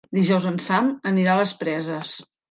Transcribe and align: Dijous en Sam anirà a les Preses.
Dijous 0.17 0.45
en 0.51 0.55
Sam 0.67 0.87
anirà 1.09 1.35
a 1.35 1.39
les 1.41 1.53
Preses. 1.59 2.15